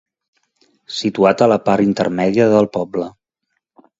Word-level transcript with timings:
Situat 0.99 1.43
a 1.45 1.49
la 1.51 1.59
part 1.69 1.85
intermèdia 1.89 2.47
del 2.53 2.69
poble. 2.79 3.13